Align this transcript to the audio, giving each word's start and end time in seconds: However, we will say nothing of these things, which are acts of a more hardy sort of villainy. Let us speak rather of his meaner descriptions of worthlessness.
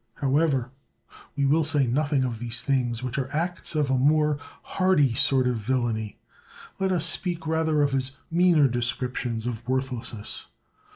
However, 0.15 0.71
we 1.35 1.45
will 1.45 1.63
say 1.63 1.85
nothing 1.85 2.23
of 2.23 2.39
these 2.39 2.59
things, 2.61 3.03
which 3.03 3.19
are 3.19 3.31
acts 3.31 3.75
of 3.75 3.91
a 3.91 3.97
more 3.99 4.39
hardy 4.63 5.13
sort 5.13 5.45
of 5.45 5.57
villainy. 5.57 6.17
Let 6.79 6.91
us 6.91 7.05
speak 7.05 7.45
rather 7.45 7.83
of 7.83 7.91
his 7.91 8.13
meaner 8.31 8.67
descriptions 8.67 9.45
of 9.45 9.69
worthlessness. 9.69 10.47